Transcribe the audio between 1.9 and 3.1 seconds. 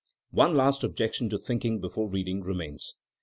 reading remains.